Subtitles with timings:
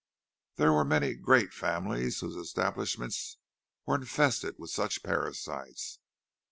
[0.55, 3.37] There were many great families whose establishments
[3.85, 5.99] were infested with such parasites.